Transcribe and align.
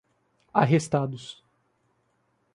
arrestados 0.51 1.43